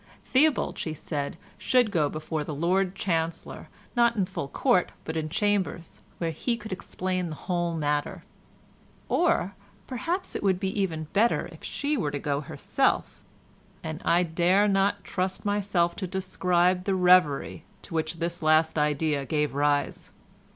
[0.25, 5.29] Theobald, she said, should go before the Lord Chancellor, not in full court but in
[5.29, 8.23] chambers, where he could explain the whole matter;
[9.09, 9.53] or,
[9.85, 15.03] perhaps it would be even better if she were to go herself—and I dare not
[15.03, 20.11] trust myself to describe the reverie to which this last idea gave rise.